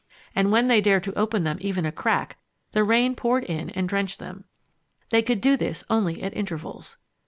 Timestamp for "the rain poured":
2.71-3.43